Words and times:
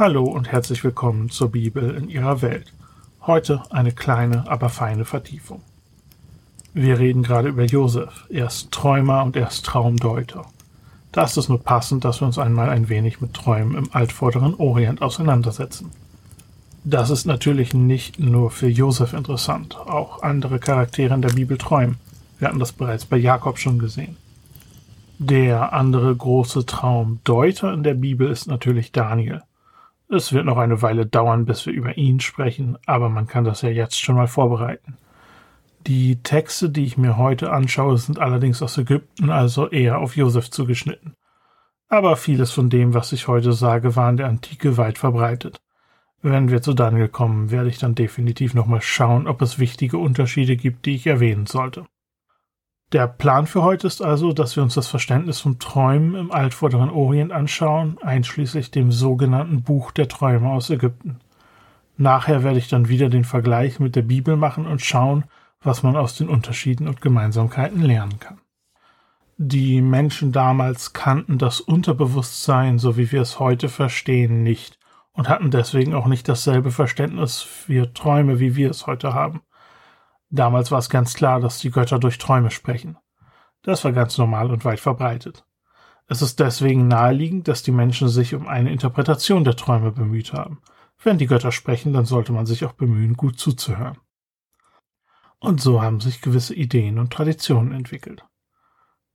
Hallo 0.00 0.24
und 0.24 0.50
herzlich 0.50 0.82
willkommen 0.82 1.28
zur 1.28 1.50
Bibel 1.50 1.94
in 1.94 2.08
ihrer 2.08 2.40
Welt. 2.40 2.72
Heute 3.26 3.62
eine 3.68 3.92
kleine, 3.92 4.50
aber 4.50 4.70
feine 4.70 5.04
Vertiefung. 5.04 5.60
Wir 6.72 6.98
reden 6.98 7.22
gerade 7.22 7.50
über 7.50 7.64
Josef. 7.64 8.24
Er 8.30 8.46
ist 8.46 8.70
Träumer 8.70 9.22
und 9.22 9.36
er 9.36 9.48
ist 9.48 9.66
Traumdeuter. 9.66 10.46
Da 11.12 11.24
ist 11.24 11.36
es 11.36 11.50
nur 11.50 11.62
passend, 11.62 12.06
dass 12.06 12.22
wir 12.22 12.26
uns 12.26 12.38
einmal 12.38 12.70
ein 12.70 12.88
wenig 12.88 13.20
mit 13.20 13.34
Träumen 13.34 13.76
im 13.76 13.90
altvorderen 13.92 14.54
Orient 14.54 15.02
auseinandersetzen. 15.02 15.90
Das 16.82 17.10
ist 17.10 17.26
natürlich 17.26 17.74
nicht 17.74 18.18
nur 18.18 18.50
für 18.50 18.68
Josef 18.68 19.12
interessant, 19.12 19.76
auch 19.76 20.22
andere 20.22 20.60
Charaktere 20.60 21.12
in 21.12 21.20
der 21.20 21.34
Bibel 21.34 21.58
träumen. 21.58 21.98
Wir 22.38 22.48
hatten 22.48 22.58
das 22.58 22.72
bereits 22.72 23.04
bei 23.04 23.18
Jakob 23.18 23.58
schon 23.58 23.78
gesehen. 23.78 24.16
Der 25.18 25.74
andere 25.74 26.16
große 26.16 26.64
Traumdeuter 26.64 27.74
in 27.74 27.82
der 27.82 27.92
Bibel 27.92 28.30
ist 28.30 28.46
natürlich 28.46 28.92
Daniel. 28.92 29.42
Es 30.12 30.32
wird 30.32 30.44
noch 30.44 30.58
eine 30.58 30.82
Weile 30.82 31.06
dauern, 31.06 31.44
bis 31.44 31.66
wir 31.66 31.72
über 31.72 31.96
ihn 31.96 32.18
sprechen, 32.18 32.76
aber 32.84 33.08
man 33.08 33.28
kann 33.28 33.44
das 33.44 33.62
ja 33.62 33.68
jetzt 33.68 34.00
schon 34.00 34.16
mal 34.16 34.26
vorbereiten. 34.26 34.96
Die 35.86 36.20
Texte, 36.22 36.68
die 36.68 36.84
ich 36.84 36.98
mir 36.98 37.16
heute 37.16 37.52
anschaue, 37.52 37.96
sind 37.96 38.18
allerdings 38.18 38.60
aus 38.60 38.76
Ägypten, 38.76 39.30
also 39.30 39.68
eher 39.68 39.98
auf 39.98 40.16
Josef 40.16 40.50
zugeschnitten. 40.50 41.14
Aber 41.88 42.16
vieles 42.16 42.50
von 42.50 42.70
dem, 42.70 42.92
was 42.92 43.12
ich 43.12 43.28
heute 43.28 43.52
sage, 43.52 43.94
war 43.94 44.10
in 44.10 44.16
der 44.16 44.26
Antike 44.26 44.76
weit 44.76 44.98
verbreitet. 44.98 45.60
Wenn 46.22 46.50
wir 46.50 46.60
zu 46.60 46.74
Daniel 46.74 47.08
kommen, 47.08 47.52
werde 47.52 47.68
ich 47.68 47.78
dann 47.78 47.94
definitiv 47.94 48.52
nochmal 48.52 48.82
schauen, 48.82 49.28
ob 49.28 49.40
es 49.42 49.60
wichtige 49.60 49.98
Unterschiede 49.98 50.56
gibt, 50.56 50.86
die 50.86 50.96
ich 50.96 51.06
erwähnen 51.06 51.46
sollte. 51.46 51.86
Der 52.92 53.06
Plan 53.06 53.46
für 53.46 53.62
heute 53.62 53.86
ist 53.86 54.02
also, 54.02 54.32
dass 54.32 54.56
wir 54.56 54.64
uns 54.64 54.74
das 54.74 54.88
Verständnis 54.88 55.38
von 55.38 55.60
Träumen 55.60 56.16
im 56.16 56.32
altvorderen 56.32 56.90
Orient 56.90 57.30
anschauen, 57.30 57.98
einschließlich 58.02 58.72
dem 58.72 58.90
sogenannten 58.90 59.62
Buch 59.62 59.92
der 59.92 60.08
Träume 60.08 60.50
aus 60.50 60.70
Ägypten. 60.70 61.20
Nachher 61.96 62.42
werde 62.42 62.58
ich 62.58 62.66
dann 62.66 62.88
wieder 62.88 63.08
den 63.08 63.24
Vergleich 63.24 63.78
mit 63.78 63.94
der 63.94 64.02
Bibel 64.02 64.36
machen 64.36 64.66
und 64.66 64.80
schauen, 64.80 65.24
was 65.62 65.84
man 65.84 65.94
aus 65.94 66.16
den 66.16 66.28
Unterschieden 66.28 66.88
und 66.88 67.00
Gemeinsamkeiten 67.00 67.80
lernen 67.80 68.18
kann. 68.18 68.40
Die 69.36 69.80
Menschen 69.82 70.32
damals 70.32 70.92
kannten 70.92 71.38
das 71.38 71.60
Unterbewusstsein, 71.60 72.80
so 72.80 72.96
wie 72.96 73.12
wir 73.12 73.22
es 73.22 73.38
heute 73.38 73.68
verstehen, 73.68 74.42
nicht 74.42 74.78
und 75.12 75.28
hatten 75.28 75.52
deswegen 75.52 75.94
auch 75.94 76.06
nicht 76.06 76.28
dasselbe 76.28 76.72
Verständnis 76.72 77.40
für 77.40 77.92
Träume, 77.92 78.40
wie 78.40 78.56
wir 78.56 78.70
es 78.70 78.88
heute 78.88 79.14
haben. 79.14 79.42
Damals 80.30 80.70
war 80.70 80.78
es 80.78 80.88
ganz 80.88 81.14
klar, 81.14 81.40
dass 81.40 81.58
die 81.58 81.70
Götter 81.70 81.98
durch 81.98 82.18
Träume 82.18 82.50
sprechen. 82.50 82.96
Das 83.62 83.84
war 83.84 83.92
ganz 83.92 84.16
normal 84.16 84.50
und 84.50 84.64
weit 84.64 84.80
verbreitet. 84.80 85.44
Es 86.06 86.22
ist 86.22 86.40
deswegen 86.40 86.88
naheliegend, 86.88 87.46
dass 87.46 87.62
die 87.62 87.72
Menschen 87.72 88.08
sich 88.08 88.34
um 88.34 88.48
eine 88.48 88.72
Interpretation 88.72 89.44
der 89.44 89.56
Träume 89.56 89.92
bemüht 89.92 90.32
haben. 90.32 90.60
Wenn 91.02 91.18
die 91.18 91.26
Götter 91.26 91.52
sprechen, 91.52 91.92
dann 91.92 92.04
sollte 92.04 92.32
man 92.32 92.46
sich 92.46 92.64
auch 92.64 92.72
bemühen, 92.72 93.14
gut 93.14 93.38
zuzuhören. 93.38 93.98
Und 95.38 95.60
so 95.60 95.82
haben 95.82 96.00
sich 96.00 96.20
gewisse 96.20 96.54
Ideen 96.54 96.98
und 96.98 97.12
Traditionen 97.12 97.72
entwickelt. 97.72 98.26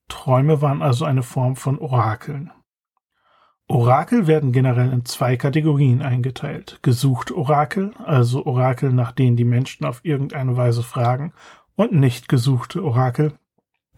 Träume 0.08 0.62
waren 0.62 0.82
also 0.82 1.06
eine 1.06 1.24
Form 1.24 1.56
von 1.56 1.80
Orakeln. 1.80 2.52
Orakel 3.68 4.28
werden 4.28 4.52
generell 4.52 4.92
in 4.94 5.06
zwei 5.06 5.38
Kategorien 5.38 6.04
eingeteilt. 6.04 6.80
Gesucht 6.84 7.32
Orakel, 7.32 7.94
also 8.04 8.46
Orakel, 8.46 8.94
nach 8.94 9.12
denen 9.12 9.38
die 9.38 9.44
Menschen 9.44 9.86
auf 9.86 10.02
irgendeine 10.04 10.56
Weise 10.56 10.84
fragen, 10.84 11.34
und 11.76 11.92
nicht 11.92 12.30
gesuchte 12.30 12.84
Orakel, 12.84 13.34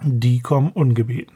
die 0.01 0.39
kommen 0.39 0.71
ungebeten. 0.71 1.35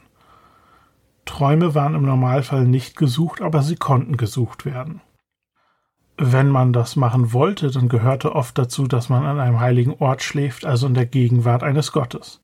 Träume 1.26 1.76
waren 1.76 1.94
im 1.94 2.04
Normalfall 2.04 2.66
nicht 2.66 2.96
gesucht, 2.96 3.42
aber 3.42 3.62
sie 3.62 3.76
konnten 3.76 4.18
gesucht 4.18 4.66
werden. 4.66 5.02
Wenn 6.18 6.50
man 6.50 6.72
das 6.72 6.96
machen 6.96 7.34
wollte, 7.34 7.70
dann 7.70 7.90
gehörte 7.90 8.36
oft 8.36 8.58
dazu, 8.58 8.88
dass 8.88 9.10
man 9.10 9.26
an 9.26 9.40
einem 9.40 9.60
heiligen 9.60 9.96
Ort 10.00 10.24
schläft, 10.24 10.66
also 10.66 10.88
in 10.88 10.94
der 10.94 11.06
Gegenwart 11.06 11.64
eines 11.64 11.92
Gottes. 11.92 12.41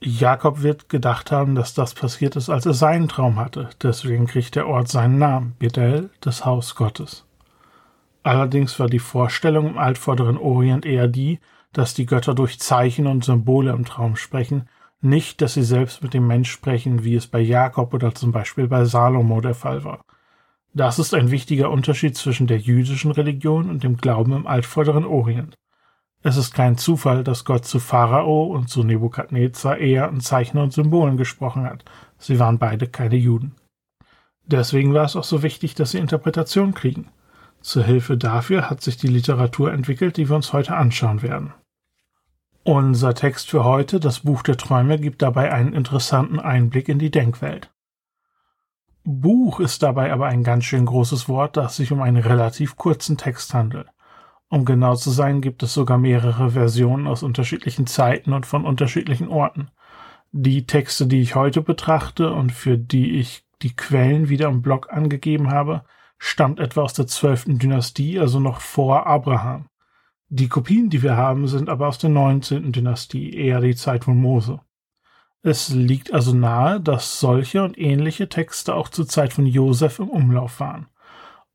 Jakob 0.00 0.62
wird 0.62 0.88
gedacht 0.88 1.32
haben, 1.32 1.56
dass 1.56 1.74
das 1.74 1.94
passiert 1.94 2.36
ist, 2.36 2.48
als 2.50 2.66
er 2.66 2.74
seinen 2.74 3.08
Traum 3.08 3.36
hatte. 3.36 3.68
Deswegen 3.82 4.26
kriegt 4.26 4.54
der 4.54 4.68
Ort 4.68 4.88
seinen 4.88 5.18
Namen, 5.18 5.56
Bethel, 5.58 6.10
das 6.20 6.44
Haus 6.44 6.76
Gottes. 6.76 7.24
Allerdings 8.22 8.78
war 8.78 8.88
die 8.88 9.00
Vorstellung 9.00 9.66
im 9.66 9.78
altvorderen 9.78 10.38
Orient 10.38 10.86
eher 10.86 11.08
die, 11.08 11.40
dass 11.72 11.94
die 11.94 12.06
Götter 12.06 12.34
durch 12.34 12.60
Zeichen 12.60 13.06
und 13.06 13.24
Symbole 13.24 13.72
im 13.72 13.84
Traum 13.84 14.16
sprechen, 14.16 14.68
nicht, 15.00 15.40
dass 15.40 15.54
sie 15.54 15.62
selbst 15.62 16.02
mit 16.02 16.14
dem 16.14 16.26
Mensch 16.26 16.50
sprechen, 16.50 17.04
wie 17.04 17.14
es 17.14 17.26
bei 17.26 17.40
Jakob 17.40 17.94
oder 17.94 18.14
zum 18.14 18.32
Beispiel 18.32 18.68
bei 18.68 18.84
Salomo 18.84 19.40
der 19.40 19.54
Fall 19.54 19.84
war. 19.84 20.00
Das 20.74 20.98
ist 20.98 21.14
ein 21.14 21.30
wichtiger 21.30 21.70
Unterschied 21.70 22.16
zwischen 22.16 22.46
der 22.46 22.58
jüdischen 22.58 23.10
Religion 23.10 23.70
und 23.70 23.82
dem 23.82 23.96
Glauben 23.96 24.32
im 24.32 24.46
altvorderen 24.46 25.04
Orient. 25.04 25.54
Es 26.22 26.36
ist 26.36 26.52
kein 26.52 26.76
Zufall, 26.76 27.22
dass 27.22 27.44
Gott 27.44 27.64
zu 27.64 27.78
Pharao 27.78 28.44
und 28.44 28.68
zu 28.68 28.82
Nebukadnezar 28.82 29.78
eher 29.78 30.08
in 30.08 30.20
Zeichen 30.20 30.58
und 30.58 30.72
Symbolen 30.72 31.16
gesprochen 31.16 31.64
hat. 31.64 31.84
Sie 32.18 32.38
waren 32.38 32.58
beide 32.58 32.88
keine 32.88 33.16
Juden. 33.16 33.54
Deswegen 34.44 34.94
war 34.94 35.04
es 35.04 35.14
auch 35.14 35.24
so 35.24 35.42
wichtig, 35.42 35.74
dass 35.74 35.92
sie 35.92 35.98
Interpretation 35.98 36.74
kriegen. 36.74 37.08
Zur 37.60 37.84
Hilfe 37.84 38.16
dafür 38.16 38.68
hat 38.68 38.80
sich 38.82 38.96
die 38.96 39.08
Literatur 39.08 39.72
entwickelt, 39.72 40.16
die 40.16 40.28
wir 40.28 40.36
uns 40.36 40.52
heute 40.52 40.76
anschauen 40.76 41.22
werden. 41.22 41.52
Unser 42.64 43.14
Text 43.14 43.50
für 43.50 43.64
heute, 43.64 44.00
das 44.00 44.20
Buch 44.20 44.42
der 44.42 44.56
Träume, 44.56 44.98
gibt 44.98 45.22
dabei 45.22 45.52
einen 45.52 45.72
interessanten 45.72 46.40
Einblick 46.40 46.88
in 46.88 46.98
die 46.98 47.10
Denkwelt. 47.10 47.70
Buch 49.04 49.60
ist 49.60 49.82
dabei 49.82 50.12
aber 50.12 50.26
ein 50.26 50.44
ganz 50.44 50.64
schön 50.64 50.84
großes 50.84 51.28
Wort, 51.28 51.56
das 51.56 51.76
sich 51.76 51.92
um 51.92 52.02
einen 52.02 52.22
relativ 52.22 52.76
kurzen 52.76 53.16
Text 53.16 53.54
handelt. 53.54 53.88
Um 54.50 54.64
genau 54.64 54.96
zu 54.96 55.10
sein, 55.10 55.40
gibt 55.40 55.62
es 55.62 55.74
sogar 55.74 55.98
mehrere 55.98 56.50
Versionen 56.50 57.06
aus 57.06 57.22
unterschiedlichen 57.22 57.86
Zeiten 57.86 58.32
und 58.32 58.46
von 58.46 58.64
unterschiedlichen 58.64 59.28
Orten. 59.28 59.70
Die 60.32 60.66
Texte, 60.66 61.06
die 61.06 61.20
ich 61.20 61.34
heute 61.34 61.62
betrachte 61.62 62.32
und 62.32 62.52
für 62.52 62.78
die 62.78 63.18
ich 63.18 63.44
die 63.62 63.74
Quellen 63.74 64.28
wieder 64.28 64.48
im 64.48 64.62
Blog 64.62 64.92
angegeben 64.92 65.50
habe, 65.50 65.84
stammt 66.18 66.60
etwa 66.60 66.82
aus 66.82 66.94
der 66.94 67.06
zwölften 67.06 67.58
Dynastie, 67.58 68.18
also 68.18 68.40
noch 68.40 68.60
vor 68.60 69.06
Abraham. 69.06 69.68
Die 70.28 70.48
Kopien, 70.48 70.90
die 70.90 71.02
wir 71.02 71.16
haben, 71.16 71.46
sind 71.48 71.68
aber 71.68 71.88
aus 71.88 71.98
der 71.98 72.10
neunzehnten 72.10 72.72
Dynastie, 72.72 73.34
eher 73.34 73.60
die 73.60 73.74
Zeit 73.74 74.04
von 74.04 74.18
Mose. 74.18 74.60
Es 75.42 75.70
liegt 75.70 76.12
also 76.12 76.34
nahe, 76.34 76.80
dass 76.80 77.20
solche 77.20 77.62
und 77.62 77.78
ähnliche 77.78 78.28
Texte 78.28 78.74
auch 78.74 78.88
zur 78.88 79.06
Zeit 79.06 79.32
von 79.32 79.46
Josef 79.46 79.98
im 79.98 80.08
Umlauf 80.08 80.60
waren. 80.60 80.88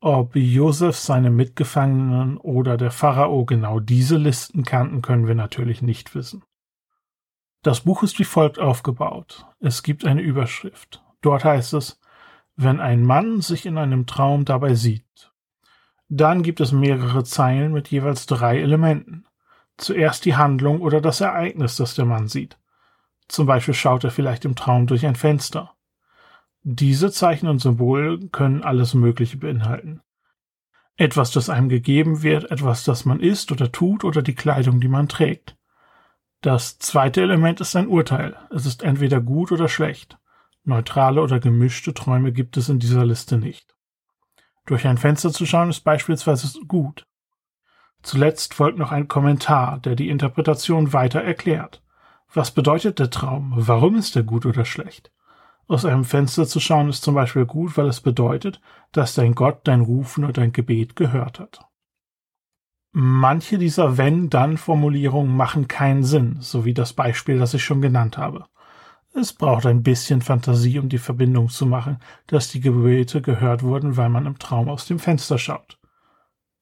Ob 0.06 0.36
Josef 0.36 0.98
seine 0.98 1.30
Mitgefangenen 1.30 2.36
oder 2.36 2.76
der 2.76 2.90
Pharao 2.90 3.46
genau 3.46 3.80
diese 3.80 4.18
Listen 4.18 4.62
kannten, 4.62 5.00
können 5.00 5.26
wir 5.26 5.34
natürlich 5.34 5.80
nicht 5.80 6.14
wissen. 6.14 6.44
Das 7.62 7.80
Buch 7.80 8.02
ist 8.02 8.18
wie 8.18 8.24
folgt 8.24 8.58
aufgebaut. 8.58 9.46
Es 9.60 9.82
gibt 9.82 10.04
eine 10.04 10.20
Überschrift. 10.20 11.02
Dort 11.22 11.44
heißt 11.44 11.72
es, 11.72 12.02
wenn 12.54 12.80
ein 12.80 13.02
Mann 13.02 13.40
sich 13.40 13.64
in 13.64 13.78
einem 13.78 14.04
Traum 14.04 14.44
dabei 14.44 14.74
sieht. 14.74 15.32
Dann 16.10 16.42
gibt 16.42 16.60
es 16.60 16.70
mehrere 16.70 17.24
Zeilen 17.24 17.72
mit 17.72 17.88
jeweils 17.88 18.26
drei 18.26 18.60
Elementen. 18.60 19.24
Zuerst 19.78 20.26
die 20.26 20.36
Handlung 20.36 20.82
oder 20.82 21.00
das 21.00 21.22
Ereignis, 21.22 21.76
das 21.76 21.94
der 21.94 22.04
Mann 22.04 22.28
sieht. 22.28 22.58
Zum 23.26 23.46
Beispiel 23.46 23.72
schaut 23.72 24.04
er 24.04 24.10
vielleicht 24.10 24.44
im 24.44 24.54
Traum 24.54 24.86
durch 24.86 25.06
ein 25.06 25.16
Fenster. 25.16 25.73
Diese 26.66 27.10
Zeichen 27.10 27.46
und 27.46 27.58
Symbole 27.58 28.18
können 28.28 28.62
alles 28.62 28.94
Mögliche 28.94 29.36
beinhalten. 29.36 30.00
Etwas, 30.96 31.30
das 31.30 31.50
einem 31.50 31.68
gegeben 31.68 32.22
wird, 32.22 32.50
etwas, 32.50 32.84
das 32.84 33.04
man 33.04 33.20
isst 33.20 33.52
oder 33.52 33.70
tut 33.70 34.02
oder 34.02 34.22
die 34.22 34.34
Kleidung, 34.34 34.80
die 34.80 34.88
man 34.88 35.06
trägt. 35.06 35.58
Das 36.40 36.78
zweite 36.78 37.20
Element 37.20 37.60
ist 37.60 37.76
ein 37.76 37.86
Urteil. 37.86 38.34
Es 38.50 38.64
ist 38.64 38.82
entweder 38.82 39.20
gut 39.20 39.52
oder 39.52 39.68
schlecht. 39.68 40.16
Neutrale 40.62 41.20
oder 41.20 41.38
gemischte 41.38 41.92
Träume 41.92 42.32
gibt 42.32 42.56
es 42.56 42.70
in 42.70 42.78
dieser 42.78 43.04
Liste 43.04 43.36
nicht. 43.36 43.74
Durch 44.64 44.86
ein 44.86 44.96
Fenster 44.96 45.32
zu 45.32 45.44
schauen 45.44 45.68
ist 45.68 45.80
beispielsweise 45.80 46.60
gut. 46.66 47.06
Zuletzt 48.02 48.54
folgt 48.54 48.78
noch 48.78 48.90
ein 48.90 49.06
Kommentar, 49.06 49.80
der 49.80 49.96
die 49.96 50.08
Interpretation 50.08 50.94
weiter 50.94 51.20
erklärt. 51.20 51.82
Was 52.32 52.52
bedeutet 52.52 52.98
der 52.98 53.10
Traum? 53.10 53.52
Warum 53.54 53.96
ist 53.96 54.16
er 54.16 54.22
gut 54.22 54.46
oder 54.46 54.64
schlecht? 54.64 55.13
Aus 55.66 55.84
einem 55.84 56.04
Fenster 56.04 56.46
zu 56.46 56.60
schauen 56.60 56.88
ist 56.88 57.02
zum 57.02 57.14
Beispiel 57.14 57.46
gut, 57.46 57.76
weil 57.76 57.86
es 57.86 58.00
bedeutet, 58.00 58.60
dass 58.92 59.14
dein 59.14 59.34
Gott 59.34 59.60
dein 59.64 59.80
Rufen 59.80 60.24
und 60.24 60.36
dein 60.36 60.52
Gebet 60.52 60.94
gehört 60.94 61.40
hat. 61.40 61.60
Manche 62.92 63.58
dieser 63.58 63.96
Wenn-Dann-Formulierungen 63.96 65.34
machen 65.34 65.66
keinen 65.66 66.04
Sinn, 66.04 66.36
so 66.40 66.64
wie 66.64 66.74
das 66.74 66.92
Beispiel, 66.92 67.38
das 67.38 67.54
ich 67.54 67.64
schon 67.64 67.82
genannt 67.82 68.18
habe. 68.18 68.44
Es 69.14 69.32
braucht 69.32 69.66
ein 69.66 69.82
bisschen 69.82 70.22
Fantasie, 70.22 70.78
um 70.78 70.88
die 70.88 70.98
Verbindung 70.98 71.48
zu 71.48 71.66
machen, 71.66 71.98
dass 72.26 72.50
die 72.50 72.60
Gebete 72.60 73.22
gehört 73.22 73.62
wurden, 73.62 73.96
weil 73.96 74.10
man 74.10 74.26
im 74.26 74.38
Traum 74.38 74.68
aus 74.68 74.86
dem 74.86 74.98
Fenster 74.98 75.38
schaut. 75.38 75.78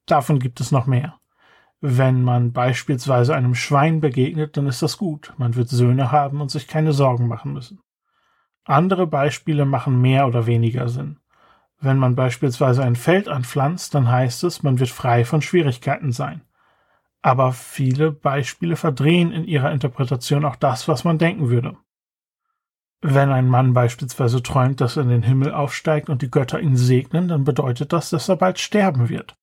Davon 0.05 0.39
gibt 0.39 0.59
es 0.59 0.71
noch 0.71 0.85
mehr. 0.85 1.19
Wenn 1.81 2.23
man 2.23 2.53
beispielsweise 2.53 3.35
einem 3.35 3.55
Schwein 3.55 4.01
begegnet, 4.01 4.55
dann 4.55 4.67
ist 4.67 4.81
das 4.81 4.97
gut. 4.97 5.33
Man 5.37 5.55
wird 5.55 5.69
Söhne 5.69 6.11
haben 6.11 6.41
und 6.41 6.49
sich 6.49 6.67
keine 6.67 6.93
Sorgen 6.93 7.27
machen 7.27 7.53
müssen. 7.53 7.79
Andere 8.65 9.07
Beispiele 9.07 9.65
machen 9.65 10.01
mehr 10.01 10.27
oder 10.27 10.45
weniger 10.45 10.87
Sinn. 10.87 11.17
Wenn 11.79 11.97
man 11.97 12.15
beispielsweise 12.15 12.83
ein 12.83 12.95
Feld 12.95 13.27
anpflanzt, 13.27 13.93
dann 13.93 14.09
heißt 14.09 14.45
es, 14.45 14.63
man 14.63 14.79
wird 14.79 14.89
frei 14.89 15.25
von 15.25 15.41
Schwierigkeiten 15.41 16.13
sein. 16.13 16.41
Aber 17.21 17.51
viele 17.51 18.11
Beispiele 18.11 18.75
verdrehen 18.75 19.31
in 19.31 19.45
ihrer 19.45 19.71
Interpretation 19.71 20.45
auch 20.45 20.55
das, 20.55 20.87
was 20.87 21.03
man 21.03 21.17
denken 21.17 21.49
würde. 21.49 21.75
Wenn 23.01 23.31
ein 23.31 23.49
Mann 23.49 23.73
beispielsweise 23.73 24.41
träumt, 24.41 24.79
dass 24.79 24.95
er 24.95 25.03
in 25.03 25.09
den 25.09 25.23
Himmel 25.23 25.53
aufsteigt 25.53 26.09
und 26.09 26.21
die 26.21 26.31
Götter 26.31 26.61
ihn 26.61 26.77
segnen, 26.77 27.27
dann 27.27 27.43
bedeutet 27.43 27.91
das, 27.91 28.09
dass 28.09 28.29
er 28.29 28.37
bald 28.37 28.59
sterben 28.59 29.09
wird. 29.09 29.35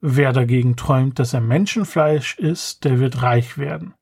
Wer 0.00 0.32
dagegen 0.32 0.76
träumt, 0.76 1.18
dass 1.18 1.34
er 1.34 1.40
Menschenfleisch 1.40 2.38
ist, 2.38 2.84
der 2.84 3.00
wird 3.00 3.22
reich 3.22 3.58
werden. 3.58 3.94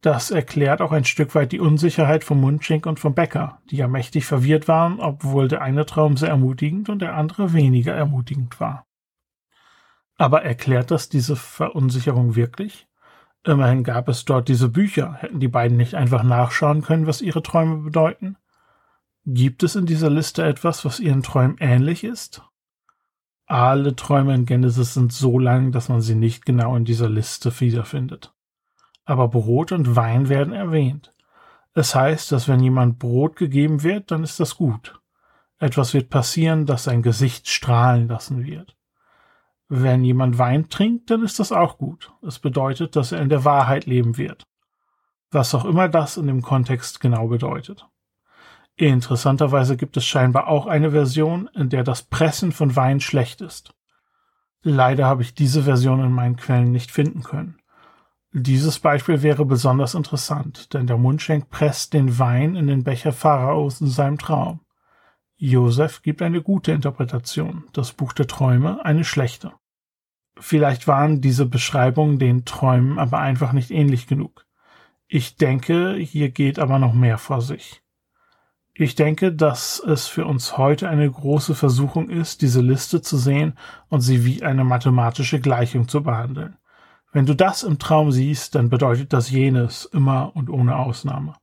Das 0.00 0.30
erklärt 0.30 0.80
auch 0.80 0.92
ein 0.92 1.04
Stück 1.04 1.34
weit 1.34 1.50
die 1.50 1.58
Unsicherheit 1.58 2.22
vom 2.22 2.40
Mundschenk 2.40 2.86
und 2.86 3.00
vom 3.00 3.14
Bäcker, 3.14 3.60
die 3.70 3.76
ja 3.76 3.88
mächtig 3.88 4.26
verwirrt 4.26 4.68
waren, 4.68 5.00
obwohl 5.00 5.48
der 5.48 5.60
eine 5.60 5.86
Traum 5.86 6.16
sehr 6.16 6.28
ermutigend 6.28 6.88
und 6.88 7.00
der 7.00 7.16
andere 7.16 7.52
weniger 7.52 7.94
ermutigend 7.94 8.60
war. 8.60 8.86
Aber 10.16 10.44
erklärt 10.44 10.90
das 10.92 11.08
diese 11.08 11.34
Verunsicherung 11.34 12.36
wirklich? 12.36 12.86
Immerhin 13.44 13.82
gab 13.82 14.08
es 14.08 14.24
dort 14.24 14.48
diese 14.48 14.68
Bücher. 14.68 15.14
Hätten 15.14 15.40
die 15.40 15.48
beiden 15.48 15.76
nicht 15.76 15.94
einfach 15.94 16.22
nachschauen 16.22 16.82
können, 16.82 17.06
was 17.06 17.22
ihre 17.22 17.42
Träume 17.42 17.78
bedeuten? 17.78 18.36
Gibt 19.24 19.62
es 19.62 19.74
in 19.74 19.86
dieser 19.86 20.10
Liste 20.10 20.44
etwas, 20.44 20.84
was 20.84 21.00
ihren 21.00 21.22
Träumen 21.22 21.56
ähnlich 21.58 22.04
ist? 22.04 22.42
Alle 23.46 23.96
Träume 23.96 24.34
in 24.34 24.44
Genesis 24.44 24.94
sind 24.94 25.12
so 25.12 25.38
lang, 25.38 25.72
dass 25.72 25.88
man 25.88 26.02
sie 26.02 26.14
nicht 26.14 26.44
genau 26.44 26.76
in 26.76 26.84
dieser 26.84 27.08
Liste 27.08 27.58
wiederfindet. 27.60 28.34
Aber 29.08 29.28
Brot 29.28 29.72
und 29.72 29.96
Wein 29.96 30.28
werden 30.28 30.52
erwähnt. 30.52 31.14
Es 31.72 31.94
heißt, 31.94 32.30
dass 32.30 32.46
wenn 32.46 32.60
jemand 32.60 32.98
Brot 32.98 33.36
gegeben 33.36 33.82
wird, 33.82 34.10
dann 34.10 34.22
ist 34.22 34.38
das 34.38 34.56
gut. 34.56 35.00
Etwas 35.58 35.94
wird 35.94 36.10
passieren, 36.10 36.66
das 36.66 36.84
sein 36.84 37.00
Gesicht 37.00 37.48
strahlen 37.48 38.06
lassen 38.06 38.44
wird. 38.44 38.76
Wenn 39.66 40.04
jemand 40.04 40.36
Wein 40.36 40.68
trinkt, 40.68 41.10
dann 41.10 41.22
ist 41.22 41.38
das 41.38 41.52
auch 41.52 41.78
gut. 41.78 42.12
Es 42.20 42.38
bedeutet, 42.38 42.96
dass 42.96 43.12
er 43.12 43.22
in 43.22 43.30
der 43.30 43.46
Wahrheit 43.46 43.86
leben 43.86 44.18
wird. 44.18 44.46
Was 45.30 45.54
auch 45.54 45.64
immer 45.64 45.88
das 45.88 46.18
in 46.18 46.26
dem 46.26 46.42
Kontext 46.42 47.00
genau 47.00 47.28
bedeutet. 47.28 47.86
Interessanterweise 48.76 49.78
gibt 49.78 49.96
es 49.96 50.04
scheinbar 50.04 50.48
auch 50.48 50.66
eine 50.66 50.90
Version, 50.90 51.48
in 51.54 51.70
der 51.70 51.82
das 51.82 52.02
Pressen 52.02 52.52
von 52.52 52.76
Wein 52.76 53.00
schlecht 53.00 53.40
ist. 53.40 53.74
Leider 54.60 55.06
habe 55.06 55.22
ich 55.22 55.34
diese 55.34 55.62
Version 55.62 56.04
in 56.04 56.12
meinen 56.12 56.36
Quellen 56.36 56.72
nicht 56.72 56.90
finden 56.90 57.22
können. 57.22 57.57
Dieses 58.40 58.78
Beispiel 58.78 59.22
wäre 59.22 59.44
besonders 59.44 59.94
interessant, 59.94 60.72
denn 60.72 60.86
der 60.86 60.96
Mundschenk 60.96 61.50
presst 61.50 61.92
den 61.92 62.20
Wein 62.20 62.54
in 62.54 62.68
den 62.68 62.84
Becher 62.84 63.12
Pharaos 63.12 63.80
in 63.80 63.88
seinem 63.88 64.16
Traum. 64.16 64.60
Josef 65.36 66.02
gibt 66.02 66.22
eine 66.22 66.40
gute 66.40 66.70
Interpretation, 66.70 67.64
das 67.72 67.92
Buch 67.92 68.12
der 68.12 68.28
Träume 68.28 68.84
eine 68.84 69.02
schlechte. 69.02 69.54
Vielleicht 70.38 70.86
waren 70.86 71.20
diese 71.20 71.46
Beschreibungen 71.46 72.20
den 72.20 72.44
Träumen 72.44 73.00
aber 73.00 73.18
einfach 73.18 73.52
nicht 73.52 73.72
ähnlich 73.72 74.06
genug. 74.06 74.46
Ich 75.08 75.36
denke, 75.36 75.96
hier 75.96 76.30
geht 76.30 76.60
aber 76.60 76.78
noch 76.78 76.94
mehr 76.94 77.18
vor 77.18 77.40
sich. 77.40 77.82
Ich 78.72 78.94
denke, 78.94 79.32
dass 79.32 79.80
es 79.80 80.06
für 80.06 80.26
uns 80.26 80.56
heute 80.56 80.88
eine 80.88 81.10
große 81.10 81.56
Versuchung 81.56 82.08
ist, 82.08 82.42
diese 82.42 82.60
Liste 82.60 83.02
zu 83.02 83.16
sehen 83.16 83.54
und 83.88 84.02
sie 84.02 84.24
wie 84.24 84.44
eine 84.44 84.62
mathematische 84.62 85.40
Gleichung 85.40 85.88
zu 85.88 86.04
behandeln. 86.04 86.56
Wenn 87.12 87.26
du 87.26 87.34
das 87.34 87.62
im 87.62 87.78
Traum 87.78 88.12
siehst, 88.12 88.54
dann 88.54 88.68
bedeutet 88.68 89.12
das 89.12 89.30
jenes 89.30 89.86
immer 89.86 90.36
und 90.36 90.50
ohne 90.50 90.76
Ausnahme. 90.76 91.34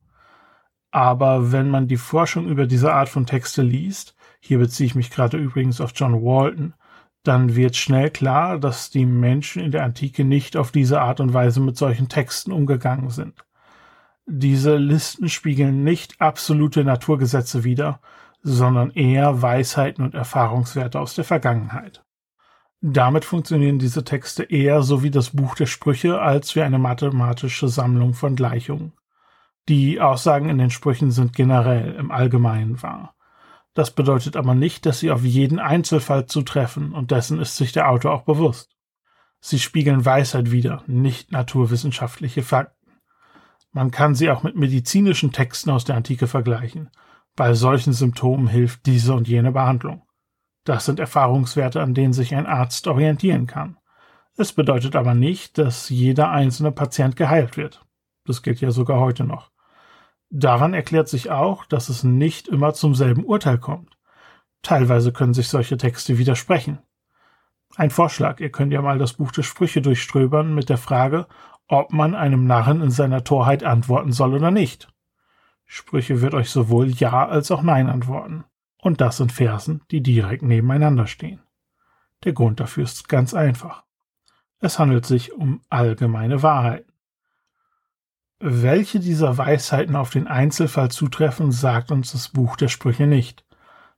Aber 0.92 1.52
wenn 1.52 1.70
man 1.70 1.88
die 1.88 1.98
Forschung 1.98 2.48
über 2.48 2.68
diese 2.68 2.94
Art 2.94 3.10
von 3.10 3.26
Texte 3.26 3.62
liest, 3.62 4.16
hier 4.40 4.60
beziehe 4.60 4.88
ich 4.88 4.96
mich 4.96 5.10
gerade 5.10 5.38
übrigens 5.38 5.82
auf 5.82 5.92
John 5.96 6.22
Walton, 6.24 6.74
dann 7.24 7.56
wird 7.56 7.76
schnell 7.76 8.12
klar, 8.12 8.60
dass 8.60 8.92
die 8.92 9.06
Menschen 9.06 9.62
in 9.62 9.72
der 9.72 9.84
Antike 9.84 10.24
nicht 10.24 10.56
auf 10.56 10.72
diese 10.72 11.02
Art 11.02 11.20
und 11.20 11.34
Weise 11.34 11.60
mit 11.60 11.76
solchen 11.76 12.08
Texten 12.08 12.52
umgegangen 12.52 13.10
sind. 13.10 13.44
Diese 14.28 14.78
Listen 14.78 15.28
spiegeln 15.30 15.84
nicht 15.84 16.22
absolute 16.22 16.84
Naturgesetze 16.84 17.64
wider, 17.64 18.00
sondern 18.42 18.92
eher 18.92 19.42
Weisheiten 19.42 20.04
und 20.04 20.14
Erfahrungswerte 20.14 21.00
aus 21.00 21.16
der 21.16 21.26
Vergangenheit. 21.26 22.05
Damit 22.88 23.26
funktionieren 23.26 23.80
diese 23.80 24.04
Texte 24.04 24.44
eher 24.44 24.84
so 24.84 25.02
wie 25.02 25.10
das 25.10 25.32
Buch 25.32 25.56
der 25.56 25.66
Sprüche 25.66 26.22
als 26.22 26.56
wie 26.56 26.62
eine 26.62 26.78
mathematische 26.78 27.68
Sammlung 27.68 28.14
von 28.14 28.36
Gleichungen. 28.36 28.94
Die 29.68 30.00
Aussagen 30.00 30.50
in 30.50 30.60
den 30.60 30.70
Sprüchen 30.70 31.10
sind 31.10 31.34
generell 31.34 31.96
im 31.96 32.12
Allgemeinen 32.12 32.84
wahr. 32.84 33.16
Das 33.74 33.90
bedeutet 33.90 34.36
aber 34.36 34.54
nicht, 34.54 34.86
dass 34.86 35.00
sie 35.00 35.10
auf 35.10 35.24
jeden 35.24 35.58
Einzelfall 35.58 36.28
zutreffen, 36.28 36.94
und 36.94 37.10
dessen 37.10 37.40
ist 37.40 37.58
sich 37.58 37.72
der 37.72 37.90
Autor 37.90 38.14
auch 38.14 38.22
bewusst. 38.22 38.70
Sie 39.40 39.58
spiegeln 39.58 40.06
Weisheit 40.06 40.52
wider, 40.52 40.84
nicht 40.86 41.32
naturwissenschaftliche 41.32 42.44
Fakten. 42.44 42.92
Man 43.72 43.90
kann 43.90 44.14
sie 44.14 44.30
auch 44.30 44.44
mit 44.44 44.56
medizinischen 44.56 45.32
Texten 45.32 45.72
aus 45.72 45.86
der 45.86 45.96
Antike 45.96 46.28
vergleichen. 46.28 46.92
Bei 47.36 47.56
solchen 47.56 47.94
Symptomen 47.94 48.46
hilft 48.46 48.86
diese 48.86 49.16
und 49.16 49.28
jene 49.28 49.52
Behandlung. 49.52 50.05
Das 50.66 50.86
sind 50.86 51.00
Erfahrungswerte, 51.00 51.82
an 51.82 51.94
denen 51.94 52.12
sich 52.12 52.36
ein 52.36 52.48
Arzt 52.48 52.88
orientieren 52.88 53.48
kann. 53.48 53.78
Es 54.36 54.52
bedeutet 54.52 54.96
aber 54.96 55.14
nicht, 55.14 55.58
dass 55.58 55.90
jeder 55.90 56.32
einzelne 56.32 56.72
Patient 56.72 57.16
geheilt 57.16 57.56
wird. 57.56 57.86
Das 58.26 58.42
gilt 58.42 58.60
ja 58.60 58.72
sogar 58.72 59.00
heute 59.00 59.24
noch. 59.24 59.52
Daran 60.30 60.74
erklärt 60.74 61.08
sich 61.08 61.30
auch, 61.30 61.66
dass 61.66 61.88
es 61.88 62.04
nicht 62.04 62.48
immer 62.48 62.74
zum 62.74 62.96
selben 62.96 63.24
Urteil 63.24 63.60
kommt. 63.60 63.98
Teilweise 64.64 65.14
können 65.14 65.36
sich 65.36 65.48
solche 65.48 65.78
Texte 65.78 66.18
widersprechen. 66.18 66.80
Ein 67.78 67.92
Vorschlag, 67.92 68.40
ihr 68.40 68.52
könnt 68.52 68.74
ja 68.74 68.82
mal 68.82 68.98
das 68.98 69.14
Buch 69.14 69.32
der 69.32 69.44
Sprüche 69.44 69.82
durchströbern 69.82 70.54
mit 70.56 70.70
der 70.70 70.78
Frage, 70.78 71.28
ob 71.68 71.94
man 71.94 72.16
einem 72.16 72.46
Narren 72.48 72.82
in 72.82 72.92
seiner 72.92 73.24
Torheit 73.24 73.64
antworten 73.64 74.12
soll 74.12 74.34
oder 74.34 74.50
nicht. 74.50 74.92
Sprüche 75.66 76.22
wird 76.22 76.34
euch 76.34 76.50
sowohl 76.50 76.90
Ja 76.90 77.28
als 77.28 77.52
auch 77.52 77.62
Nein 77.62 77.88
antworten. 77.88 78.46
Und 78.86 79.02
das 79.02 79.20
in 79.20 79.32
Versen, 79.32 79.82
die 79.90 80.02
direkt 80.04 80.44
nebeneinander 80.44 81.08
stehen. 81.08 81.42
Der 82.24 82.34
Grund 82.34 82.60
dafür 82.60 82.84
ist 82.84 83.10
ganz 83.10 83.34
einfach. 83.34 83.84
Es 84.60 84.78
handelt 84.78 85.08
sich 85.08 85.34
um 85.34 85.62
allgemeine 85.72 86.44
Wahrheiten. 86.44 86.94
Welche 88.38 89.00
dieser 89.00 89.40
Weisheiten 89.40 89.96
auf 89.96 90.12
den 90.12 90.28
Einzelfall 90.28 90.92
zutreffen, 90.92 91.52
sagt 91.52 91.90
uns 91.90 92.12
das 92.12 92.30
Buch 92.30 92.58
der 92.58 92.68
Sprüche 92.68 93.08
nicht. 93.08 93.44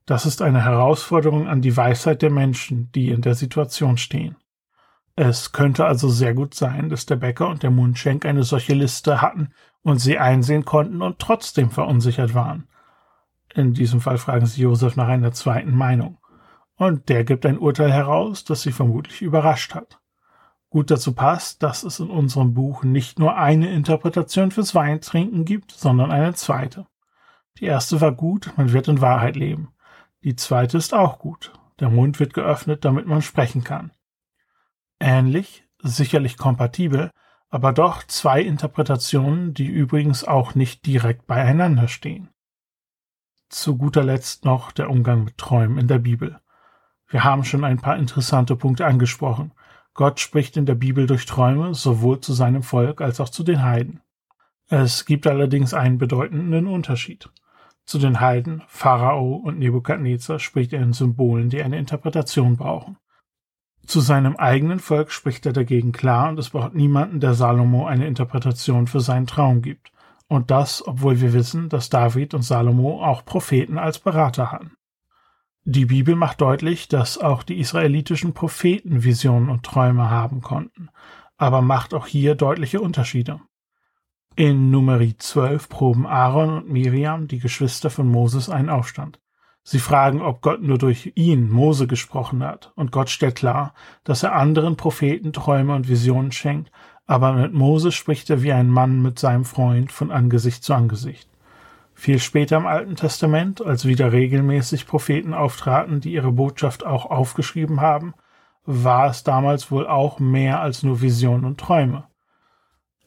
Das 0.06 0.26
ist 0.26 0.42
eine 0.42 0.64
Herausforderung 0.64 1.50
an 1.50 1.62
die 1.62 1.76
Weisheit 1.76 2.22
der 2.22 2.32
Menschen, 2.32 2.90
die 2.94 3.10
in 3.10 3.20
der 3.22 3.36
Situation 3.36 3.98
stehen. 3.98 4.38
Es 5.18 5.52
könnte 5.52 5.84
also 5.84 6.08
sehr 6.08 6.34
gut 6.34 6.54
sein, 6.54 6.88
dass 6.88 7.06
der 7.06 7.18
Bäcker 7.18 7.50
und 7.50 7.62
der 7.62 7.72
Mundschenk 7.72 8.26
eine 8.26 8.44
solche 8.44 8.74
Liste 8.74 9.22
hatten 9.22 9.50
und 9.82 10.00
sie 10.00 10.18
einsehen 10.18 10.64
konnten 10.64 11.02
und 11.02 11.20
trotzdem 11.20 11.72
verunsichert 11.72 12.34
waren. 12.34 12.70
In 13.58 13.74
diesem 13.74 14.00
Fall 14.00 14.18
fragen 14.18 14.46
sie 14.46 14.62
Josef 14.62 14.96
nach 14.96 15.10
einer 15.10 15.34
zweiten 15.34 15.76
Meinung. 15.76 16.20
Und 16.76 17.10
der 17.10 17.26
gibt 17.26 17.46
ein 17.46 17.58
Urteil 17.58 17.92
heraus, 17.92 18.46
das 18.46 18.62
sie 18.62 18.72
vermutlich 18.72 19.22
überrascht 19.22 19.74
hat 19.76 20.00
gut 20.70 20.92
dazu 20.92 21.14
passt, 21.14 21.64
dass 21.64 21.84
es 21.84 22.00
in 22.00 22.10
unserem 22.10 22.54
Buch 22.54 22.84
nicht 22.84 23.20
nur 23.20 23.38
eine 23.38 23.72
Interpretation 23.72 24.52
fürs 24.52 24.76
Weintrinken 24.76 25.46
gibt, 25.46 25.72
sondern 25.72 26.12
eine 26.12 26.34
zweite. 26.34 26.86
Die 27.60 27.66
erste 27.66 28.02
war 28.02 28.12
gut, 28.12 28.54
man 28.58 28.74
wird 28.74 28.88
in 28.88 29.02
Wahrheit 29.02 29.36
leben. 29.36 29.74
Die 30.24 30.36
zweite 30.36 30.78
ist 30.78 30.94
auch 30.94 31.20
gut. 31.20 31.54
Der 31.80 31.90
Mund 31.90 32.20
wird 32.20 32.34
geöffnet, 32.34 32.86
damit 32.86 33.08
man 33.08 33.22
sprechen 33.22 33.64
kann. 33.64 33.92
Ähnlich, 35.00 35.64
sicherlich 35.82 36.38
kompatibel, 36.38 37.12
aber 37.50 37.72
doch 37.72 38.04
zwei 38.04 38.42
Interpretationen, 38.42 39.54
die 39.54 39.68
übrigens 39.68 40.24
auch 40.24 40.54
nicht 40.56 40.86
direkt 40.86 41.28
beieinander 41.28 41.88
stehen. 41.88 42.30
Zu 43.50 43.78
guter 43.78 44.04
Letzt 44.04 44.44
noch 44.44 44.72
der 44.72 44.90
Umgang 44.90 45.24
mit 45.24 45.38
Träumen 45.38 45.78
in 45.78 45.88
der 45.88 46.00
Bibel. 46.00 46.40
Wir 47.08 47.24
haben 47.24 47.46
schon 47.46 47.64
ein 47.64 47.80
paar 47.80 47.96
interessante 47.96 48.58
Punkte 48.58 48.86
angesprochen. 48.86 49.54
Gott 49.94 50.20
spricht 50.20 50.58
in 50.58 50.66
der 50.66 50.76
Bibel 50.76 51.08
durch 51.08 51.26
Träume 51.26 51.74
sowohl 51.74 52.20
zu 52.20 52.34
seinem 52.34 52.62
Volk 52.62 53.00
als 53.00 53.22
auch 53.22 53.30
zu 53.30 53.44
den 53.44 53.64
Heiden. 53.64 54.02
Es 54.68 55.06
gibt 55.06 55.28
allerdings 55.28 55.74
einen 55.74 55.98
bedeutenden 55.98 56.68
Unterschied. 56.68 57.30
Zu 57.86 58.00
den 58.00 58.20
Heiden, 58.20 58.64
Pharao 58.68 59.36
und 59.36 59.60
Nebukadnezar 59.60 60.40
spricht 60.40 60.74
er 60.74 60.82
in 60.82 60.92
Symbolen, 60.92 61.50
die 61.50 61.64
eine 61.64 61.78
Interpretation 61.78 62.58
brauchen. 62.58 62.98
Zu 63.86 64.02
seinem 64.02 64.36
eigenen 64.36 64.80
Volk 64.80 65.10
spricht 65.10 65.46
er 65.46 65.54
dagegen 65.54 65.94
klar 65.94 66.28
und 66.28 66.38
es 66.38 66.50
braucht 66.50 66.76
niemanden, 66.76 67.22
der 67.22 67.34
Salomo 67.34 67.86
eine 67.86 68.08
Interpretation 68.08 68.88
für 68.88 69.00
seinen 69.00 69.26
Traum 69.26 69.62
gibt. 69.62 69.94
Und 70.28 70.52
das, 70.52 70.86
obwohl 70.86 71.22
wir 71.22 71.34
wissen, 71.34 71.70
dass 71.70 71.90
David 71.90 72.34
und 72.34 72.42
Salomo 72.42 73.04
auch 73.04 73.24
Propheten 73.24 73.78
als 73.78 74.00
Berater 74.00 74.52
hatten. 74.52 74.78
Die 75.64 75.86
Bibel 75.86 76.16
macht 76.16 76.42
deutlich, 76.42 76.88
dass 76.88 77.18
auch 77.18 77.44
die 77.44 77.60
israelitischen 77.60 78.34
Propheten 78.34 79.04
Visionen 79.04 79.50
und 79.50 79.64
Träume 79.64 80.10
haben 80.10 80.42
konnten, 80.42 80.90
aber 81.38 81.62
macht 81.62 81.94
auch 81.94 82.08
hier 82.08 82.36
deutliche 82.36 82.80
Unterschiede. 82.82 83.42
In 84.36 84.70
Numeri 84.70 85.18
12 85.18 85.68
proben 85.68 86.06
Aaron 86.06 86.58
und 86.58 86.70
Miriam, 86.70 87.28
die 87.28 87.40
Geschwister 87.40 87.90
von 87.90 88.08
Moses, 88.08 88.50
einen 88.50 88.70
Aufstand. 88.70 89.20
Sie 89.64 89.80
fragen, 89.80 90.22
ob 90.22 90.42
Gott 90.42 90.62
nur 90.62 90.78
durch 90.78 91.12
ihn, 91.16 91.50
Mose, 91.50 91.88
gesprochen 91.88 92.42
hat, 92.42 92.72
und 92.76 92.94
Gott 92.94 93.10
stellt 93.10 93.36
klar, 93.36 93.74
dass 94.06 94.24
er 94.24 94.36
anderen 94.36 94.78
Propheten 94.78 95.34
Träume 95.34 95.76
und 95.76 95.90
Visionen 95.90 96.32
schenkt, 96.32 96.72
aber 97.08 97.34
mit 97.34 97.54
Mose 97.54 97.92
spricht 97.92 98.30
er 98.30 98.44
wie 98.44 98.52
ein 98.52 98.70
Mann 98.70 99.02
mit 99.02 99.18
seinem 99.18 99.46
Freund 99.46 99.92
von 99.92 100.12
Angesicht 100.12 100.64
zu 100.64 100.74
Angesicht. 100.74 101.30
Viel 101.94 102.20
später 102.20 102.58
im 102.58 102.68
Alten 102.68 102.96
Testament, 102.96 103.66
als 103.66 103.86
wieder 103.86 104.12
regelmäßig 104.12 104.86
Propheten 104.86 105.34
auftraten, 105.34 106.02
die 106.02 106.14
ihre 106.14 106.32
Botschaft 106.32 106.86
auch 106.86 107.08
aufgeschrieben 107.08 107.82
haben, 107.82 108.14
war 108.66 109.10
es 109.10 109.24
damals 109.24 109.72
wohl 109.72 109.88
auch 109.88 110.20
mehr 110.20 110.62
als 110.62 110.84
nur 110.84 111.02
Visionen 111.02 111.46
und 111.46 111.60
Träume. 111.60 112.04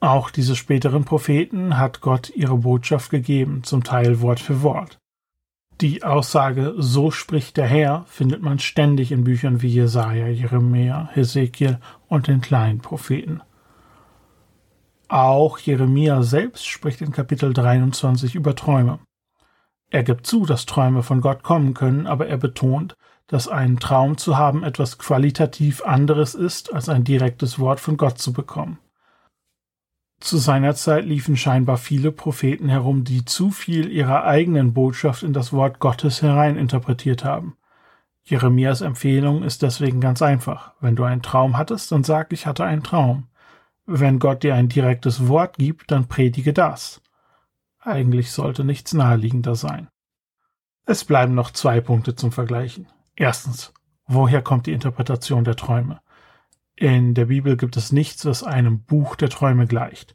Auch 0.01 0.31
diese 0.31 0.57
späteren 0.57 1.05
Propheten 1.05 1.77
hat 1.77 2.01
Gott 2.01 2.31
ihre 2.31 2.57
Botschaft 2.57 3.11
gegeben, 3.11 3.63
zum 3.63 3.85
Teil 3.85 4.23
Wort 4.23 4.41
für 4.41 4.63
Wort. 4.63 4.99
Die 5.83 6.03
Aussage 6.03 6.75
So 6.79 7.11
spricht 7.11 7.59
der 7.59 7.67
Herr 7.67 8.05
findet 8.07 8.43
man 8.43 8.59
ständig 8.59 9.13
in 9.13 9.25
Büchern 9.25 9.63
wie 9.63 9.69
Jesaja, 9.69 10.27
Jeremia, 10.27 11.11
Hesekiel 11.13 11.79
und 12.09 12.29
den 12.29 12.41
kleinen 12.41 12.81
Propheten. 12.81 13.43
Auch 15.11 15.59
Jeremia 15.59 16.23
selbst 16.23 16.69
spricht 16.69 17.01
in 17.01 17.11
Kapitel 17.11 17.53
23 17.53 18.37
über 18.37 18.55
Träume. 18.55 19.01
Er 19.91 20.05
gibt 20.05 20.25
zu, 20.25 20.47
dass 20.47 20.67
Träume 20.67 21.03
von 21.03 21.21
Gott 21.21 21.43
kommen 21.43 21.75
können, 21.75 22.07
aber 22.07 22.29
er 22.29 22.37
betont, 22.37 22.97
dass 23.27 23.49
ein 23.49 23.81
Traum 23.81 24.19
zu 24.19 24.39
haben 24.39 24.63
etwas 24.63 24.99
qualitativ 24.99 25.83
anderes 25.83 26.37
ist, 26.37 26.73
als 26.73 26.89
ein 26.89 27.03
direktes 27.03 27.59
Wort 27.59 27.81
von 27.81 27.97
Gott 27.97 28.19
zu 28.19 28.33
bekommen. 28.33 28.79
Zu 30.21 30.37
seiner 30.37 30.77
Zeit 30.77 31.07
liefen 31.07 31.37
scheinbar 31.37 31.77
viele 31.77 32.13
Propheten 32.13 32.69
herum, 32.69 33.03
die 33.03 33.25
zu 33.25 33.51
viel 33.51 33.91
ihrer 33.91 34.23
eigenen 34.23 34.75
Botschaft 34.75 35.25
in 35.25 35.33
das 35.33 35.53
Wort 35.53 35.81
Gottes 35.81 36.23
hereininterpretiert 36.23 37.25
haben. 37.25 37.57
Jeremias 38.23 38.81
Empfehlung 38.81 39.43
ist 39.43 39.63
deswegen 39.63 40.01
ganz 40.01 40.23
einfach. 40.23 40.75
Wenn 40.81 40.95
du 40.95 41.03
einen 41.03 41.23
Traum 41.23 41.59
hattest, 41.59 41.91
dann 41.91 42.05
sag, 42.05 42.33
ich 42.33 42.47
hatte 42.47 42.63
einen 42.63 42.85
Traum. 42.85 43.27
Wenn 43.93 44.21
Gott 44.21 44.45
dir 44.45 44.55
ein 44.55 44.69
direktes 44.69 45.27
Wort 45.27 45.59
gibt, 45.59 45.91
dann 45.91 46.07
predige 46.07 46.53
das. 46.53 47.03
Eigentlich 47.81 48.31
sollte 48.31 48.63
nichts 48.63 48.95
naheliegender 48.95 49.57
sein. 49.57 49.89
Es 50.87 51.05
bleiben 51.05 51.35
noch 51.35 51.51
zwei 51.51 51.81
Punkte 51.81 52.15
zum 52.15 52.31
Vergleichen. 52.31 52.87
Erstens, 53.17 53.75
woher 54.07 54.43
kommt 54.43 54.69
die 54.69 54.75
Interpretation 54.75 55.43
der 55.43 55.57
Träume? 55.57 56.01
In 56.77 57.15
der 57.15 57.25
Bibel 57.25 57.57
gibt 57.57 57.77
es 57.77 57.91
nichts, 57.91 58.25
was 58.27 58.45
einem 58.45 58.85
Buch 58.85 59.17
der 59.17 59.29
Träume 59.29 59.67
gleicht. 59.67 60.15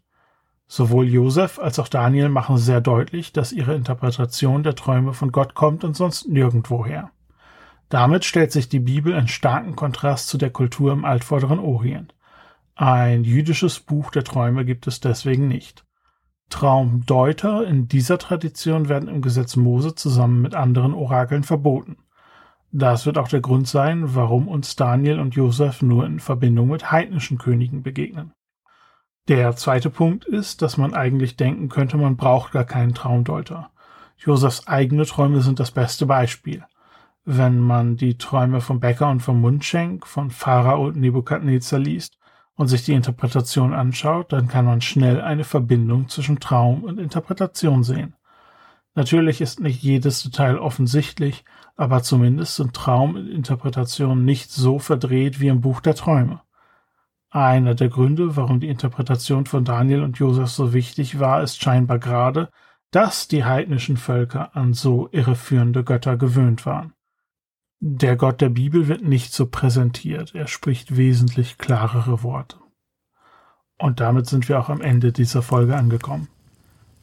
Sowohl 0.67 1.10
Josef 1.10 1.60
als 1.60 1.77
auch 1.77 1.89
Daniel 1.89 2.29
machen 2.29 2.58
sehr 2.58 2.79
deutlich, 2.79 3.34
dass 3.34 3.51
ihre 3.51 3.75
Interpretation 3.75 4.63
der 4.63 4.75
Träume 4.75 5.12
von 5.12 5.34
Gott 5.34 5.53
kommt 5.53 5.84
und 5.84 5.98
sonst 5.98 6.29
nirgendwoher. 6.29 7.12
Damit 7.89 8.24
stellt 8.24 8.53
sich 8.53 8.70
die 8.70 8.79
Bibel 8.79 9.13
in 9.13 9.27
starken 9.27 9.75
Kontrast 9.75 10.29
zu 10.29 10.38
der 10.38 10.50
Kultur 10.50 10.94
im 10.94 11.03
altvorderen 11.03 11.60
Orient. 11.60 12.15
Ein 12.77 13.24
jüdisches 13.24 13.79
Buch 13.79 14.12
der 14.12 14.25
Träume 14.25 14.65
gibt 14.65 14.86
es 14.86 15.00
deswegen 15.00 15.48
nicht. 15.48 15.86
Traumdeuter 16.50 17.65
in 17.65 17.88
dieser 17.88 18.17
Tradition 18.17 18.89
werden 18.89 19.08
im 19.08 19.22
Gesetz 19.22 19.55
Mose 19.55 19.96
zusammen 19.96 20.41
mit 20.41 20.55
anderen 20.55 20.94
Orakeln 20.94 21.44
verboten. 21.44 21.96
Das 22.74 23.05
wird 23.05 23.17
auch 23.17 23.29
der 23.29 23.39
Grund 23.39 23.70
sein, 23.70 24.13
warum 24.13 24.50
uns 24.50 24.75
Daniel 24.75 25.22
und 25.22 25.36
Josef 25.36 25.82
nur 25.82 26.05
in 26.05 26.20
Verbindung 26.20 26.67
mit 26.67 26.91
heidnischen 26.91 27.38
Königen 27.38 27.82
begegnen. 27.82 28.34
Der 29.29 29.55
zweite 29.55 29.89
Punkt 29.89 30.25
ist, 30.25 30.62
dass 30.62 30.75
man 30.75 30.94
eigentlich 30.94 31.38
denken 31.38 31.70
könnte, 31.70 31.96
man 31.96 32.17
braucht 32.17 32.51
gar 32.51 32.65
keinen 32.65 32.94
Traumdeuter. 32.94 33.72
Josefs 34.17 34.67
eigene 34.67 35.05
Träume 35.05 35.41
sind 35.41 35.62
das 35.62 35.72
beste 35.72 36.05
Beispiel. 36.05 36.65
Wenn 37.24 37.58
man 37.58 37.96
die 37.96 38.17
Träume 38.17 38.60
von 38.60 38.82
Becker 38.82 39.10
und 39.10 39.22
von 39.22 39.39
Mundschenk, 39.39 40.05
von 40.05 40.29
Pharao 40.29 40.88
und 40.88 40.98
Nebukadnezar 40.98 41.79
liest 41.79 42.17
und 42.56 42.68
sich 42.68 42.84
die 42.84 42.94
Interpretation 42.94 43.74
anschaut, 43.74 44.32
dann 44.32 44.48
kann 44.48 44.66
man 44.66 44.82
schnell 44.82 45.22
eine 45.22 45.44
Verbindung 45.44 46.08
zwischen 46.10 46.40
Traum 46.40 46.84
und 46.84 47.00
Interpretation 47.00 47.84
sehen. 47.84 48.16
Natürlich 48.96 49.42
ist 49.42 49.60
nicht 49.60 49.84
jedes 49.84 50.24
Detail 50.24 50.58
offensichtlich, 50.58 51.44
aber 51.76 52.02
zumindest 52.02 52.56
sind 52.56 52.74
Traum 52.74 53.16
und 53.16 53.28
Interpretation 53.28 54.24
nicht 54.24 54.52
so 54.52 54.80
verdreht 54.80 55.42
wie 55.42 55.50
im 55.50 55.60
Buch 55.60 55.82
der 55.82 55.96
Träume. 55.96 56.42
Einer 57.30 57.76
der 57.76 57.90
Gründe, 57.90 58.38
warum 58.38 58.62
die 58.62 58.70
Interpretation 58.70 59.46
von 59.46 59.66
Daniel 59.66 60.02
und 60.04 60.18
Josef 60.18 60.50
so 60.50 60.72
wichtig 60.72 61.20
war, 61.20 61.44
ist 61.44 61.62
scheinbar 61.62 62.00
gerade, 62.00 62.50
dass 62.92 63.28
die 63.28 63.44
heidnischen 63.44 63.98
Völker 63.98 64.56
an 64.56 64.74
so 64.74 65.10
irreführende 65.12 65.84
Götter 65.84 66.16
gewöhnt 66.16 66.66
waren. 66.66 66.95
Der 67.88 68.15
Gott 68.15 68.42
der 68.42 68.50
Bibel 68.50 68.88
wird 68.88 69.04
nicht 69.04 69.32
so 69.32 69.46
präsentiert, 69.46 70.34
er 70.34 70.48
spricht 70.48 70.98
wesentlich 70.98 71.60
klarere 71.60 72.24
Worte. 72.24 72.58
Und 73.77 74.00
damit 74.00 74.25
sind 74.25 74.50
wir 74.50 74.60
auch 74.60 74.70
am 74.70 74.82
Ende 74.82 75.12
dieser 75.12 75.44
Folge 75.44 75.75
angekommen. 75.75 76.27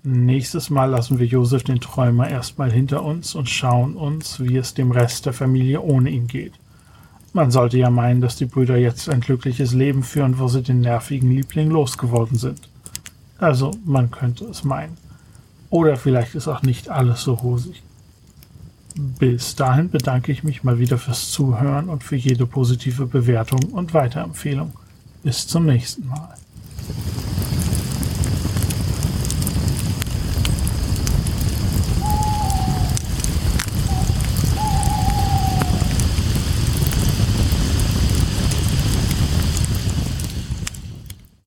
Nächstes 0.02 0.70
Mal 0.70 0.86
lassen 0.86 1.20
wir 1.20 1.26
Josef 1.26 1.62
den 1.62 1.78
Träumer 1.78 2.28
erstmal 2.28 2.72
hinter 2.72 3.04
uns 3.04 3.36
und 3.36 3.48
schauen 3.48 3.94
uns, 3.94 4.40
wie 4.40 4.56
es 4.56 4.74
dem 4.74 4.90
Rest 4.90 5.24
der 5.24 5.32
Familie 5.32 5.80
ohne 5.82 6.10
ihn 6.10 6.26
geht. 6.26 6.54
Man 7.32 7.52
sollte 7.52 7.78
ja 7.78 7.88
meinen, 7.88 8.20
dass 8.20 8.34
die 8.34 8.46
Brüder 8.46 8.76
jetzt 8.76 9.08
ein 9.08 9.20
glückliches 9.20 9.72
Leben 9.74 10.02
führen, 10.02 10.40
wo 10.40 10.48
sie 10.48 10.64
den 10.64 10.80
nervigen 10.80 11.30
Liebling 11.30 11.70
losgeworden 11.70 12.38
sind. 12.38 12.68
Also, 13.38 13.70
man 13.84 14.10
könnte 14.10 14.46
es 14.46 14.64
meinen. 14.64 14.96
Oder 15.70 15.96
vielleicht 15.96 16.34
ist 16.34 16.48
auch 16.48 16.62
nicht 16.62 16.88
alles 16.88 17.22
so 17.22 17.34
rosig. 17.34 17.84
Bis 18.94 19.56
dahin 19.56 19.90
bedanke 19.90 20.32
ich 20.32 20.42
mich 20.44 20.64
mal 20.64 20.78
wieder 20.78 20.98
fürs 20.98 21.30
Zuhören 21.30 21.88
und 21.88 22.04
für 22.04 22.16
jede 22.16 22.46
positive 22.46 23.06
Bewertung 23.06 23.60
und 23.72 23.94
Weiterempfehlung. 23.94 24.72
Bis 25.22 25.46
zum 25.46 25.66
nächsten 25.66 26.08
Mal. 26.08 26.34